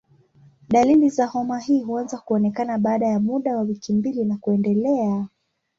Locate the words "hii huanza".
1.59-2.17